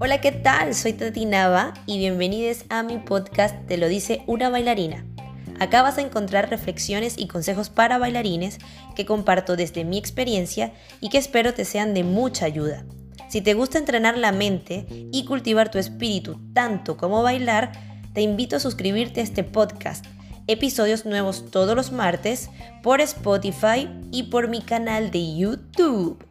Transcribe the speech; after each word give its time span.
Hola, 0.00 0.22
¿qué 0.22 0.32
tal? 0.32 0.74
Soy 0.74 0.94
Tati 0.94 1.26
Nava 1.26 1.74
y 1.84 1.98
bienvenidos 1.98 2.64
a 2.70 2.82
mi 2.82 2.96
podcast 2.96 3.66
Te 3.66 3.76
lo 3.76 3.88
dice 3.88 4.22
una 4.26 4.48
bailarina. 4.48 5.04
Acá 5.60 5.82
vas 5.82 5.98
a 5.98 6.00
encontrar 6.00 6.48
reflexiones 6.48 7.18
y 7.18 7.26
consejos 7.26 7.68
para 7.68 7.98
bailarines 7.98 8.58
que 8.96 9.04
comparto 9.04 9.56
desde 9.56 9.84
mi 9.84 9.98
experiencia 9.98 10.72
y 11.00 11.10
que 11.10 11.18
espero 11.18 11.52
te 11.52 11.66
sean 11.66 11.92
de 11.92 12.04
mucha 12.04 12.46
ayuda. 12.46 12.86
Si 13.28 13.42
te 13.42 13.52
gusta 13.52 13.76
entrenar 13.76 14.16
la 14.16 14.32
mente 14.32 14.86
y 14.88 15.26
cultivar 15.26 15.70
tu 15.70 15.78
espíritu 15.78 16.40
tanto 16.54 16.96
como 16.96 17.22
bailar, 17.22 17.72
te 18.14 18.22
invito 18.22 18.56
a 18.56 18.60
suscribirte 18.60 19.20
a 19.20 19.24
este 19.24 19.44
podcast. 19.44 20.06
Episodios 20.46 21.04
nuevos 21.04 21.50
todos 21.50 21.76
los 21.76 21.92
martes 21.92 22.48
por 22.82 23.02
Spotify 23.02 23.86
y 24.10 24.24
por 24.24 24.48
mi 24.48 24.62
canal 24.62 25.10
de 25.10 25.36
YouTube. 25.36 26.27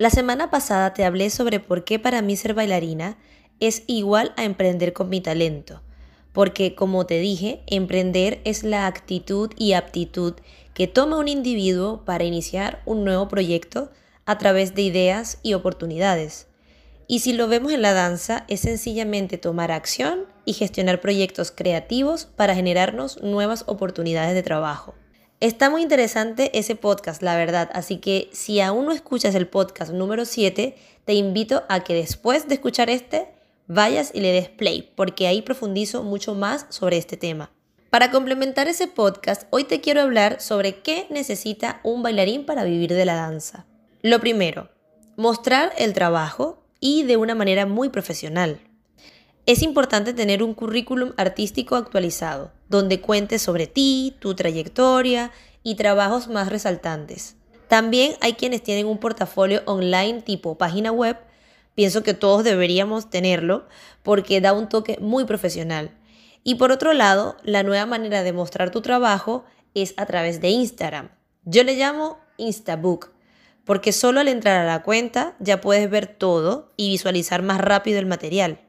La 0.00 0.08
semana 0.08 0.50
pasada 0.50 0.94
te 0.94 1.04
hablé 1.04 1.28
sobre 1.28 1.60
por 1.60 1.84
qué 1.84 1.98
para 1.98 2.22
mí 2.22 2.34
ser 2.34 2.54
bailarina 2.54 3.18
es 3.60 3.82
igual 3.86 4.32
a 4.38 4.44
emprender 4.44 4.94
con 4.94 5.10
mi 5.10 5.20
talento, 5.20 5.82
porque 6.32 6.74
como 6.74 7.04
te 7.04 7.18
dije, 7.18 7.60
emprender 7.66 8.40
es 8.44 8.62
la 8.62 8.86
actitud 8.86 9.50
y 9.58 9.74
aptitud 9.74 10.36
que 10.72 10.86
toma 10.86 11.18
un 11.18 11.28
individuo 11.28 12.02
para 12.06 12.24
iniciar 12.24 12.80
un 12.86 13.04
nuevo 13.04 13.28
proyecto 13.28 13.90
a 14.24 14.38
través 14.38 14.74
de 14.74 14.80
ideas 14.80 15.38
y 15.42 15.52
oportunidades. 15.52 16.46
Y 17.06 17.18
si 17.18 17.34
lo 17.34 17.46
vemos 17.46 17.70
en 17.70 17.82
la 17.82 17.92
danza, 17.92 18.46
es 18.48 18.60
sencillamente 18.60 19.36
tomar 19.36 19.70
acción 19.70 20.24
y 20.46 20.54
gestionar 20.54 21.02
proyectos 21.02 21.50
creativos 21.50 22.24
para 22.24 22.54
generarnos 22.54 23.22
nuevas 23.22 23.64
oportunidades 23.66 24.32
de 24.32 24.42
trabajo. 24.42 24.94
Está 25.40 25.70
muy 25.70 25.80
interesante 25.80 26.50
ese 26.58 26.76
podcast, 26.76 27.22
la 27.22 27.34
verdad, 27.34 27.70
así 27.72 27.96
que 27.96 28.28
si 28.30 28.60
aún 28.60 28.84
no 28.84 28.92
escuchas 28.92 29.34
el 29.34 29.48
podcast 29.48 29.90
número 29.90 30.26
7, 30.26 30.76
te 31.06 31.14
invito 31.14 31.62
a 31.70 31.80
que 31.80 31.94
después 31.94 32.46
de 32.46 32.56
escuchar 32.56 32.90
este, 32.90 33.26
vayas 33.66 34.10
y 34.12 34.20
le 34.20 34.32
des 34.32 34.50
play, 34.50 34.92
porque 34.94 35.28
ahí 35.28 35.40
profundizo 35.40 36.02
mucho 36.02 36.34
más 36.34 36.66
sobre 36.68 36.98
este 36.98 37.16
tema. 37.16 37.50
Para 37.88 38.10
complementar 38.10 38.68
ese 38.68 38.86
podcast, 38.86 39.44
hoy 39.48 39.64
te 39.64 39.80
quiero 39.80 40.02
hablar 40.02 40.42
sobre 40.42 40.82
qué 40.82 41.06
necesita 41.08 41.80
un 41.84 42.02
bailarín 42.02 42.44
para 42.44 42.64
vivir 42.64 42.92
de 42.92 43.06
la 43.06 43.14
danza. 43.14 43.64
Lo 44.02 44.20
primero, 44.20 44.68
mostrar 45.16 45.72
el 45.78 45.94
trabajo 45.94 46.62
y 46.80 47.04
de 47.04 47.16
una 47.16 47.34
manera 47.34 47.64
muy 47.64 47.88
profesional. 47.88 48.60
Es 49.46 49.62
importante 49.62 50.12
tener 50.12 50.42
un 50.42 50.54
currículum 50.54 51.12
artístico 51.16 51.76
actualizado, 51.76 52.52
donde 52.68 53.00
cuentes 53.00 53.42
sobre 53.42 53.66
ti, 53.66 54.14
tu 54.20 54.34
trayectoria 54.34 55.32
y 55.62 55.74
trabajos 55.76 56.28
más 56.28 56.48
resaltantes. 56.48 57.36
También 57.68 58.16
hay 58.20 58.34
quienes 58.34 58.62
tienen 58.62 58.86
un 58.86 58.98
portafolio 58.98 59.62
online 59.64 60.22
tipo 60.22 60.58
página 60.58 60.92
web. 60.92 61.16
Pienso 61.74 62.02
que 62.02 62.14
todos 62.14 62.44
deberíamos 62.44 63.10
tenerlo 63.10 63.66
porque 64.02 64.40
da 64.40 64.52
un 64.52 64.68
toque 64.68 64.98
muy 65.00 65.24
profesional. 65.24 65.96
Y 66.42 66.56
por 66.56 66.72
otro 66.72 66.92
lado, 66.92 67.36
la 67.42 67.62
nueva 67.62 67.86
manera 67.86 68.22
de 68.22 68.32
mostrar 68.32 68.70
tu 68.70 68.82
trabajo 68.82 69.44
es 69.74 69.94
a 69.96 70.06
través 70.06 70.40
de 70.40 70.48
Instagram. 70.50 71.10
Yo 71.44 71.64
le 71.64 71.76
llamo 71.76 72.18
Instabook, 72.36 73.12
porque 73.64 73.92
solo 73.92 74.20
al 74.20 74.28
entrar 74.28 74.60
a 74.60 74.66
la 74.66 74.82
cuenta 74.82 75.36
ya 75.38 75.60
puedes 75.60 75.88
ver 75.88 76.06
todo 76.06 76.72
y 76.76 76.90
visualizar 76.90 77.42
más 77.42 77.60
rápido 77.60 77.98
el 77.98 78.06
material. 78.06 78.60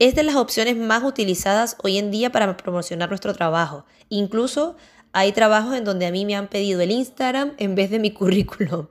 Es 0.00 0.16
de 0.16 0.24
las 0.24 0.34
opciones 0.34 0.76
más 0.76 1.04
utilizadas 1.04 1.76
hoy 1.82 1.98
en 1.98 2.10
día 2.10 2.32
para 2.32 2.56
promocionar 2.56 3.08
nuestro 3.08 3.32
trabajo. 3.32 3.86
Incluso 4.08 4.76
hay 5.12 5.30
trabajos 5.30 5.76
en 5.76 5.84
donde 5.84 6.06
a 6.06 6.10
mí 6.10 6.24
me 6.24 6.34
han 6.34 6.48
pedido 6.48 6.80
el 6.80 6.90
Instagram 6.90 7.52
en 7.58 7.76
vez 7.76 7.90
de 7.90 8.00
mi 8.00 8.10
currículum. 8.12 8.88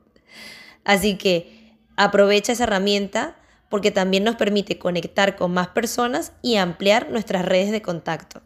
Así 0.85 1.17
que 1.17 1.75
aprovecha 1.97 2.53
esa 2.53 2.63
herramienta 2.63 3.35
porque 3.69 3.91
también 3.91 4.23
nos 4.23 4.35
permite 4.37 4.77
conectar 4.77 5.35
con 5.35 5.53
más 5.53 5.69
personas 5.69 6.31
y 6.41 6.55
ampliar 6.55 7.09
nuestras 7.09 7.43
redes 7.43 7.71
de 7.71 7.81
contacto. 7.81 8.41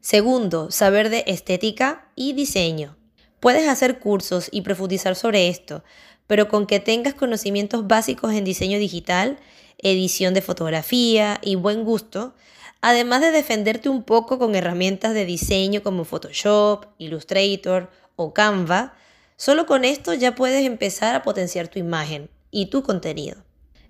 Segundo, 0.00 0.70
saber 0.70 1.08
de 1.08 1.24
estética 1.26 2.10
y 2.14 2.34
diseño. 2.34 2.96
Puedes 3.40 3.68
hacer 3.68 4.00
cursos 4.00 4.48
y 4.52 4.62
profundizar 4.62 5.14
sobre 5.14 5.48
esto, 5.48 5.82
pero 6.32 6.48
con 6.48 6.64
que 6.66 6.80
tengas 6.80 7.12
conocimientos 7.12 7.86
básicos 7.86 8.32
en 8.32 8.42
diseño 8.42 8.78
digital 8.78 9.36
edición 9.76 10.32
de 10.32 10.40
fotografía 10.40 11.38
y 11.42 11.56
buen 11.56 11.84
gusto, 11.84 12.32
además 12.80 13.20
de 13.20 13.32
defenderte 13.32 13.90
un 13.90 14.02
poco 14.02 14.38
con 14.38 14.54
herramientas 14.54 15.12
de 15.12 15.26
diseño 15.26 15.82
como 15.82 16.06
Photoshop, 16.06 16.86
Illustrator 16.96 17.90
o 18.16 18.32
Canva, 18.32 18.94
solo 19.36 19.66
con 19.66 19.84
esto 19.84 20.14
ya 20.14 20.34
puedes 20.34 20.64
empezar 20.64 21.14
a 21.14 21.22
potenciar 21.22 21.68
tu 21.68 21.78
imagen 21.78 22.30
y 22.50 22.70
tu 22.70 22.82
contenido. 22.82 23.44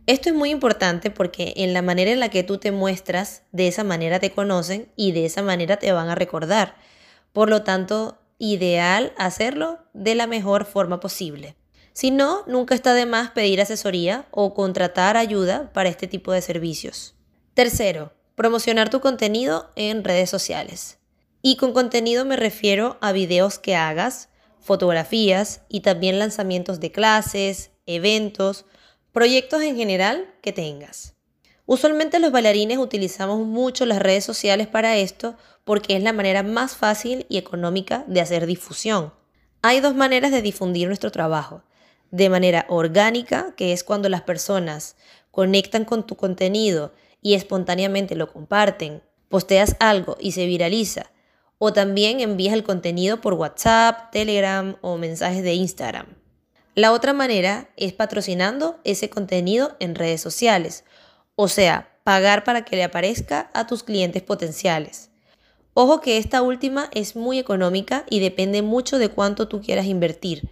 Esto 0.09 0.29
es 0.29 0.35
muy 0.35 0.51
importante 0.51 1.13
porque 1.13 1.53
en 1.59 1.73
la 1.73 1.81
manera 1.81 2.11
en 2.11 2.19
la 2.19 2.29
que 2.29 2.43
tú 2.43 2.59
te 2.59 2.73
muestras, 2.73 3.45
de 3.53 3.69
esa 3.69 3.85
manera 3.85 4.19
te 4.19 4.33
conocen 4.33 4.89
y 4.97 5.13
de 5.13 5.27
esa 5.27 5.43
manera 5.43 5.77
te 5.77 5.93
van 5.93 6.09
a 6.09 6.17
recordar. 6.17 6.75
Por 7.33 7.49
lo 7.49 7.63
tanto, 7.63 8.19
ideal 8.39 9.13
hacerlo 9.17 9.79
de 9.93 10.17
la 10.17 10.27
mejor 10.27 10.65
forma 10.65 10.99
posible. 10.99 11.55
Si 11.93 12.11
no, 12.11 12.43
nunca 12.47 12.75
está 12.75 12.95
de 12.95 13.05
más 13.05 13.31
pedir 13.31 13.61
asesoría 13.61 14.27
o 14.31 14.55
contratar 14.55 15.17
ayuda 15.17 15.73
para 15.73 15.91
este 15.91 16.07
tipo 16.07 16.33
de 16.33 16.41
servicios. 16.41 17.15
Tercero, 17.55 18.13
promocionar 18.35 18.89
tu 18.89 19.01
contenido 19.01 19.71
en 19.77 20.03
redes 20.03 20.31
sociales. 20.31 20.99
Y 21.43 21.57
con 21.57 21.73
contenido 21.73 22.25
me 22.25 22.37
refiero 22.37 22.97
a 23.01 23.13
videos 23.13 23.59
que 23.59 23.77
hagas, 23.77 24.31
fotografías 24.61 25.63
y 25.69 25.81
también 25.81 26.19
lanzamientos 26.19 26.81
de 26.81 26.93
clases, 26.93 27.73
eventos, 27.85 28.65
proyectos 29.13 29.61
en 29.61 29.77
general 29.77 30.33
que 30.41 30.53
tengas. 30.53 31.15
Usualmente 31.67 32.21
los 32.21 32.33
bailarines 32.33 32.79
utilizamos 32.79 33.47
mucho 33.47 33.85
las 33.87 34.01
redes 34.01 34.25
sociales 34.25 34.67
para 34.67 34.97
esto 34.97 35.37
porque 35.65 35.97
es 35.97 36.03
la 36.03 36.13
manera 36.13 36.43
más 36.43 36.75
fácil 36.75 37.27
y 37.29 37.37
económica 37.37 38.05
de 38.07 38.21
hacer 38.21 38.47
difusión. 38.47 39.13
Hay 39.61 39.81
dos 39.81 39.95
maneras 39.95 40.33
de 40.33 40.43
difundir 40.43 40.89
nuestro 40.89 41.13
trabajo 41.13 41.63
de 42.13 42.29
manera 42.29 42.67
orgánica, 42.69 43.55
que 43.57 43.73
es 43.73 43.83
cuando 43.83 44.09
las 44.09 44.21
personas 44.21 44.97
conectan 45.31 45.85
con 45.85 46.07
tu 46.07 46.15
contenido 46.15 46.93
y 47.23 47.35
espontáneamente 47.35 48.15
lo 48.15 48.31
comparten, 48.31 49.03
posteas 49.29 49.77
algo 49.81 50.17
y 50.21 50.33
se 50.33 50.47
viraliza, 50.47 51.11
o 51.59 51.73
también 51.73 52.21
envías 52.21 52.53
el 52.53 52.65
contenido 52.65 53.21
por 53.21 53.35
WhatsApp, 53.35 54.13
Telegram 54.13 54.77
o 54.83 54.99
mensajes 54.99 55.43
de 55.43 55.55
Instagram. 55.55 56.07
La 56.75 56.93
otra 56.93 57.15
manera 57.15 57.71
es 57.77 57.95
patrocinando 57.95 58.79
ese 58.85 59.09
contenido 59.09 59.75
en 59.81 59.95
redes 59.95 60.21
sociales, 60.21 60.85
o 61.35 61.49
sea, 61.49 61.97
pagar 62.05 62.45
para 62.45 62.65
que 62.65 62.77
le 62.77 62.85
aparezca 62.85 63.51
a 63.55 63.67
tus 63.67 63.83
clientes 63.83 64.23
potenciales. 64.23 65.11
Ojo 65.73 66.03
que 66.03 66.19
esta 66.19 66.43
última 66.43 66.91
es 66.93 67.17
muy 67.17 67.39
económica 67.39 68.05
y 68.11 68.21
depende 68.21 68.61
mucho 68.61 68.99
de 68.99 69.09
cuánto 69.09 69.49
tú 69.49 69.63
quieras 69.63 69.87
invertir 69.87 70.51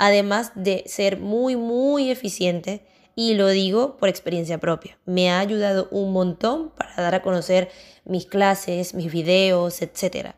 además 0.00 0.52
de 0.54 0.82
ser 0.86 1.18
muy, 1.18 1.56
muy 1.56 2.10
eficiente 2.10 2.86
y 3.14 3.34
lo 3.34 3.48
digo 3.48 3.98
por 3.98 4.08
experiencia 4.08 4.56
propia. 4.56 4.98
Me 5.04 5.30
ha 5.30 5.40
ayudado 5.40 5.88
un 5.90 6.14
montón 6.14 6.70
para 6.70 6.94
dar 6.96 7.14
a 7.14 7.20
conocer 7.20 7.68
mis 8.06 8.24
clases, 8.24 8.94
mis 8.94 9.12
videos, 9.12 9.82
etc. 9.82 10.30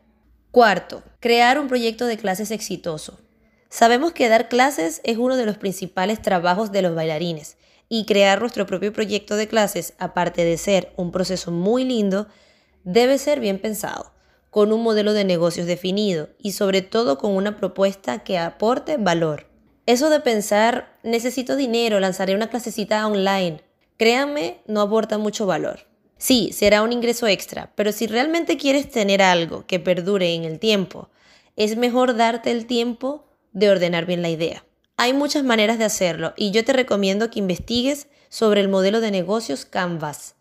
Cuarto, 0.51 1.01
crear 1.21 1.57
un 1.59 1.69
proyecto 1.69 2.07
de 2.07 2.17
clases 2.17 2.51
exitoso. 2.51 3.21
Sabemos 3.69 4.11
que 4.11 4.27
dar 4.27 4.49
clases 4.49 4.99
es 5.05 5.17
uno 5.17 5.37
de 5.37 5.45
los 5.45 5.57
principales 5.57 6.21
trabajos 6.21 6.73
de 6.73 6.81
los 6.81 6.93
bailarines 6.93 7.55
y 7.87 8.05
crear 8.05 8.41
nuestro 8.41 8.65
propio 8.65 8.91
proyecto 8.91 9.37
de 9.37 9.47
clases, 9.47 9.93
aparte 9.97 10.43
de 10.43 10.57
ser 10.57 10.91
un 10.97 11.13
proceso 11.13 11.51
muy 11.51 11.85
lindo, 11.85 12.27
debe 12.83 13.17
ser 13.17 13.39
bien 13.39 13.59
pensado, 13.59 14.11
con 14.49 14.73
un 14.73 14.83
modelo 14.83 15.13
de 15.13 15.23
negocios 15.23 15.67
definido 15.67 16.27
y 16.37 16.51
sobre 16.51 16.81
todo 16.81 17.17
con 17.17 17.31
una 17.31 17.55
propuesta 17.55 18.25
que 18.25 18.37
aporte 18.37 18.97
valor. 18.97 19.52
Eso 19.85 20.09
de 20.09 20.21
pensar, 20.21 20.97
necesito 21.03 21.57
dinero, 21.57 21.99
lanzaré 21.99 22.35
una 22.35 22.49
clasecita 22.49 23.05
online, 23.05 23.61
créanme, 23.97 24.61
no 24.65 24.79
aporta 24.81 25.17
mucho 25.17 25.45
valor. 25.45 25.81
Sí, 26.17 26.51
será 26.53 26.83
un 26.83 26.93
ingreso 26.93 27.27
extra, 27.27 27.73
pero 27.75 27.91
si 27.91 28.07
realmente 28.07 28.55
quieres 28.55 28.89
tener 28.89 29.21
algo 29.21 29.65
que 29.67 29.81
perdure 29.81 30.35
en 30.35 30.45
el 30.45 30.57
tiempo, 30.59 31.09
es 31.57 31.75
mejor 31.75 32.15
darte 32.15 32.51
el 32.51 32.65
tiempo 32.65 33.25
de 33.51 33.69
ordenar 33.69 34.05
bien 34.05 34.21
la 34.21 34.29
idea. 34.29 34.63
Hay 34.95 35.11
muchas 35.11 35.43
maneras 35.43 35.79
de 35.79 35.85
hacerlo 35.85 36.33
y 36.37 36.51
yo 36.51 36.63
te 36.63 36.71
recomiendo 36.71 37.29
que 37.29 37.39
investigues 37.39 38.07
sobre 38.29 38.61
el 38.61 38.69
modelo 38.69 39.01
de 39.01 39.11
negocios 39.11 39.65
Canvas, 39.65 40.35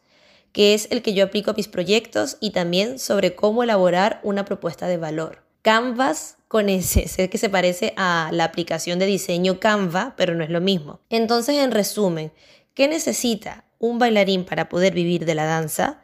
que 0.53 0.73
es 0.75 0.87
el 0.93 1.03
que 1.03 1.15
yo 1.15 1.25
aplico 1.25 1.51
a 1.51 1.55
mis 1.55 1.67
proyectos 1.67 2.37
y 2.39 2.51
también 2.51 3.01
sobre 3.01 3.35
cómo 3.35 3.65
elaborar 3.65 4.21
una 4.23 4.45
propuesta 4.45 4.87
de 4.87 4.99
valor. 4.99 5.43
Canvas 5.63 6.37
con 6.53 6.69
ese, 6.69 7.09
sé 7.09 7.31
que 7.31 7.39
se 7.39 7.49
parece 7.49 7.95
a 7.97 8.29
la 8.31 8.45
aplicación 8.45 8.99
de 8.99 9.07
diseño 9.07 9.59
Canva, 9.59 10.13
pero 10.19 10.35
no 10.35 10.45
es 10.45 10.51
lo 10.51 10.61
mismo. 10.61 11.01
Entonces, 11.09 11.57
en 11.57 11.71
resumen, 11.71 12.31
¿qué 12.75 12.89
necesita 12.89 13.65
un 13.79 13.99
bailarín 13.99 14.45
para 14.45 14.69
poder 14.69 14.93
vivir 14.93 15.25
de 15.25 15.35
la 15.35 15.47
danza? 15.47 16.03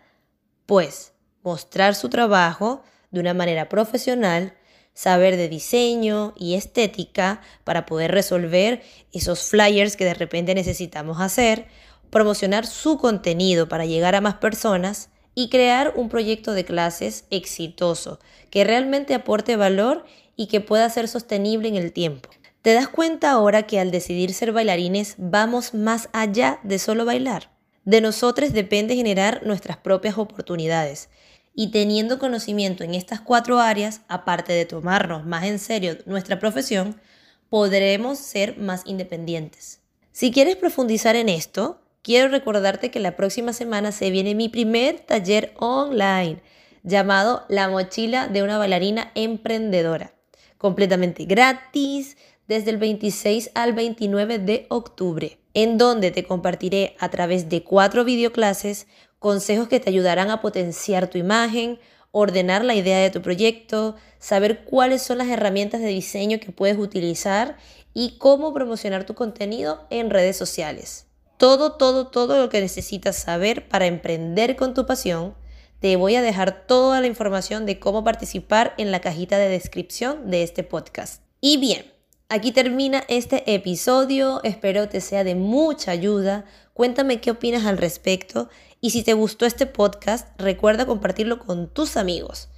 Pues 0.65 1.13
mostrar 1.43 1.95
su 1.95 2.09
trabajo 2.09 2.83
de 3.11 3.21
una 3.21 3.35
manera 3.35 3.69
profesional, 3.69 4.55
saber 4.95 5.37
de 5.37 5.51
diseño 5.51 6.33
y 6.35 6.55
estética 6.55 7.43
para 7.65 7.85
poder 7.85 8.11
resolver 8.11 8.83
esos 9.13 9.43
flyers 9.43 9.97
que 9.97 10.07
de 10.07 10.15
repente 10.15 10.55
necesitamos 10.55 11.21
hacer, 11.21 11.67
promocionar 12.09 12.67
su 12.67 12.97
contenido 12.97 13.69
para 13.69 13.85
llegar 13.85 14.15
a 14.15 14.23
más 14.23 14.37
personas 14.37 15.11
y 15.39 15.51
crear 15.51 15.93
un 15.95 16.09
proyecto 16.09 16.53
de 16.53 16.65
clases 16.65 17.25
exitoso 17.31 18.19
que 18.51 18.65
realmente 18.65 19.15
aporte 19.15 19.55
valor 19.55 20.05
y 20.35 20.49
que 20.49 20.61
pueda 20.61 20.91
ser 20.91 21.07
sostenible 21.07 21.69
en 21.69 21.77
el 21.77 21.93
tiempo. 21.93 22.29
¿Te 22.61 22.75
das 22.75 22.89
cuenta 22.89 23.31
ahora 23.31 23.65
que 23.65 23.79
al 23.79 23.93
decidir 23.93 24.35
ser 24.35 24.51
bailarines 24.51 25.15
vamos 25.17 25.75
más 25.75 26.09
allá 26.13 26.59
de 26.65 26.81
solo 26.81 27.05
bailar? 27.05 27.53
De 27.85 28.01
nosotros 28.01 28.53
depende 28.53 28.97
generar 28.97 29.47
nuestras 29.47 29.77
propias 29.77 30.19
oportunidades. 30.19 31.09
Y 31.55 31.71
teniendo 31.71 32.19
conocimiento 32.19 32.83
en 32.83 32.97
estas 32.97 33.21
cuatro 33.21 33.61
áreas, 33.61 34.01
aparte 34.09 34.53
de 34.53 34.67
tomarnos 34.67 35.25
más 35.25 35.45
en 35.45 35.61
serio 35.61 35.99
nuestra 36.05 36.41
profesión, 36.41 37.01
podremos 37.49 38.19
ser 38.19 38.59
más 38.59 38.83
independientes. 38.87 39.83
Si 40.11 40.33
quieres 40.33 40.57
profundizar 40.57 41.15
en 41.15 41.29
esto, 41.29 41.81
quiero 42.09 42.29
recordarte 42.29 42.91
que 42.91 43.01
la 43.01 43.17
próxima 43.17 43.53
semana 43.53 43.93
se 43.93 44.09
viene 44.09 44.35
mi 44.35 44.49
primer 44.49 44.99
taller 44.99 45.53
online 45.59 46.41
llamado 46.83 47.45
La 47.51 47.69
mochila 47.69 48.29
de 48.29 48.43
una 48.43 48.57
bailarina 48.57 49.13
emprendedora. 49.15 50.15
Completamente 50.57 51.27
gratis 51.27 52.17
desde 52.47 52.71
el 52.71 52.79
26 52.79 53.51
al 53.55 53.75
29 53.75 54.39
de 54.39 54.65
octubre, 54.71 55.39
en 55.53 55.77
donde 55.77 56.11
te 56.11 56.25
compartiré 56.25 56.97
a 56.99 57.11
través 57.11 57.51
de 57.51 57.63
cuatro 57.63 58.07
videoclases 58.07 58.87
consejos 59.19 59.69
que 59.69 59.79
te 59.79 59.91
ayudarán 59.91 60.31
a 60.31 60.41
potenciar 60.41 61.09
tu 61.09 61.19
imagen, 61.19 61.79
ordenar 62.11 62.65
la 62.65 62.75
idea 62.75 63.01
de 63.01 63.11
tu 63.11 63.21
proyecto, 63.21 63.97
saber 64.19 64.65
cuáles 64.65 65.03
son 65.03 65.19
las 65.19 65.29
herramientas 65.29 65.83
de 65.83 65.89
diseño 65.89 66.41
que 66.41 66.53
puedes 66.53 66.79
utilizar 66.79 67.59
y 67.93 68.17
cómo 68.17 68.55
promocionar 68.55 69.05
tu 69.05 69.13
contenido 69.13 69.87
en 69.91 70.09
redes 70.09 70.39
sociales. 70.39 71.08
Todo, 71.39 71.73
todo, 71.73 72.09
todo 72.09 72.37
lo 72.37 72.49
que 72.49 72.61
necesitas 72.61 73.15
saber 73.15 73.69
para 73.69 73.87
emprender 73.87 74.57
con 74.57 74.75
tu 74.75 74.87
pasión. 74.87 75.35
Te 75.79 75.95
voy 75.95 76.17
a 76.17 76.23
dejar 76.23 76.67
toda 76.67 77.01
la 77.01 77.07
información 77.07 77.65
de 77.65 77.79
cómo 77.79 78.03
participar 78.03 78.75
en 78.77 78.91
la 78.91 79.01
cajita 79.01 79.39
de 79.39 79.49
descripción 79.49 80.31
de 80.31 80.43
este 80.43 80.65
podcast. 80.65 81.23
Y 81.41 81.57
bien, 81.59 81.87
aquí 82.29 82.51
termina 82.51 83.05
este 83.07 83.55
episodio. 83.55 84.41
Espero 84.43 84.89
te 84.89 85.01
sea 85.01 85.23
de 85.23 85.37
mucha 85.37 85.93
ayuda. 85.93 86.45
Cuéntame 86.75 87.21
qué 87.21 87.31
opinas 87.31 87.67
al 87.67 87.79
respecto 87.79 88.49
y 88.81 88.91
si 88.91 89.05
te 89.05 89.13
gustó 89.13 89.47
este 89.47 89.67
podcast, 89.67 90.29
recuerda 90.41 90.87
compartirlo 90.87 91.39
con 91.39 91.73
tus 91.73 91.97
amigos. 91.97 92.49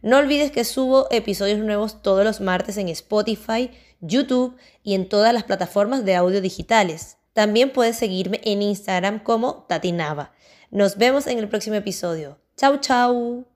No 0.00 0.18
olvides 0.18 0.52
que 0.52 0.62
subo 0.62 1.08
episodios 1.10 1.58
nuevos 1.58 2.02
todos 2.02 2.24
los 2.24 2.40
martes 2.40 2.76
en 2.76 2.88
Spotify, 2.88 3.72
YouTube 4.00 4.56
y 4.84 4.94
en 4.94 5.08
todas 5.08 5.34
las 5.34 5.42
plataformas 5.42 6.04
de 6.04 6.14
audio 6.14 6.40
digitales. 6.40 7.17
También 7.38 7.70
puedes 7.70 7.94
seguirme 7.94 8.40
en 8.42 8.62
Instagram 8.62 9.20
como 9.22 9.64
Tatinava. 9.68 10.32
Nos 10.72 10.96
vemos 10.96 11.28
en 11.28 11.38
el 11.38 11.48
próximo 11.48 11.76
episodio. 11.76 12.40
Chau, 12.56 12.78
chau. 12.80 13.46